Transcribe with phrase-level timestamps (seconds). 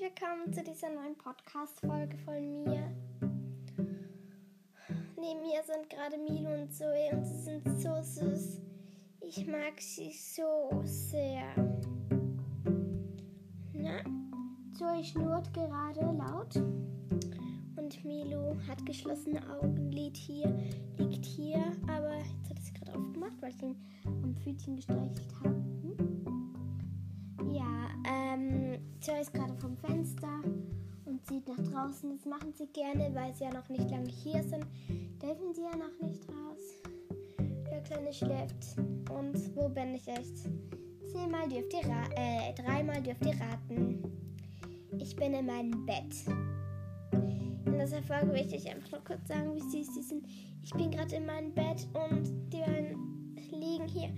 [0.00, 2.92] willkommen zu dieser neuen Podcast-Folge von mir.
[5.16, 8.60] Neben mir sind gerade Milo und Zoe und sie sind so süß.
[9.22, 11.46] Ich mag sie so sehr.
[13.72, 14.02] Na,
[14.76, 16.56] Zoe schnurrt gerade laut
[17.76, 20.54] und Milo hat geschlossene Augen, liegt hier,
[20.98, 25.64] liegt hier, aber jetzt hat es gerade aufgemacht, weil ich ihn am Pfötchen gestreichelt habe.
[25.82, 25.96] Hm?
[27.50, 29.45] Ja, ähm, Zoe ist gerade
[31.70, 32.16] draußen.
[32.16, 34.66] Das machen sie gerne, weil sie ja noch nicht lange hier sind.
[35.22, 36.82] Dürfen sie ja noch nicht raus.
[37.70, 38.78] Der Kleine schläft.
[39.10, 40.48] Und wo bin ich echt?
[41.12, 44.02] Zehnmal dürft ihr ra äh, dreimal dürft ihr raten.
[44.98, 46.14] Ich bin in meinem Bett.
[47.12, 50.26] In dieser Folge möchte ich einfach noch kurz sagen, wie süß sie sind.
[50.62, 54.10] Ich bin gerade in meinem Bett und die beiden liegen hier.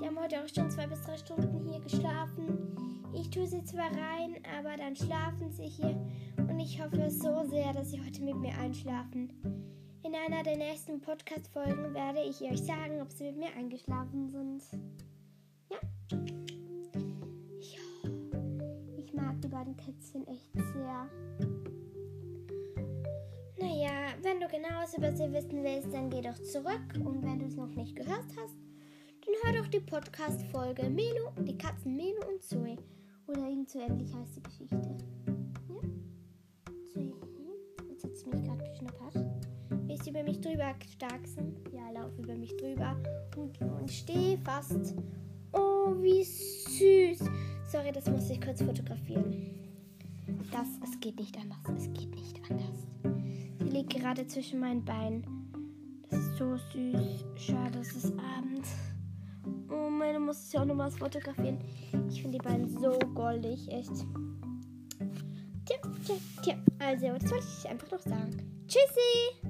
[0.00, 2.73] Die haben heute auch schon zwei bis drei Stunden hier geschlafen.
[3.14, 5.96] Ich tue sie zwar rein, aber dann schlafen sie hier.
[6.36, 9.32] Und ich hoffe so sehr, dass sie heute mit mir einschlafen.
[10.02, 14.62] In einer der nächsten Podcast-Folgen werde ich euch sagen, ob sie mit mir eingeschlafen sind.
[15.70, 15.78] Ja.
[17.60, 18.10] Ja.
[18.98, 21.08] Ich mag die beiden Kätzchen echt sehr.
[23.58, 26.94] Naja, wenn du genaues über sie wissen willst, dann geh doch zurück.
[27.04, 28.56] Und wenn du es noch nicht gehört hast,
[29.24, 31.32] dann hör doch die Podcast-Folge Melo,
[33.36, 34.76] Oder irgend so ähnlich heißt die Geschichte.
[35.68, 35.80] Ja?
[36.92, 37.12] Zoe,
[37.90, 39.26] jetzt hat sie mich gerade geschnuppert.
[39.86, 41.56] Willst du über mich drüber starksen?
[41.72, 42.96] Ja, lauf über mich drüber
[43.36, 44.94] und, und steh fast.
[45.52, 47.28] Oh, wie süß.
[47.66, 49.34] Sorry, das musste ich kurz fotografieren.
[50.52, 51.58] Das, es geht nicht anders.
[51.76, 52.86] Es geht nicht anders.
[53.58, 55.24] Sie liegt gerade zwischen meinen Beinen.
[56.08, 57.24] Das ist so süß.
[57.36, 58.66] Schade, es ist Abend.
[59.70, 61.58] Oh, meine muss ich auch nochmal fotografieren.
[62.08, 63.92] Ich finde die beiden so goldig, echt.
[65.64, 66.54] Tja, tja, tja.
[66.78, 68.64] Also, das wollte ich einfach noch sagen.
[68.66, 69.43] Tschüssi!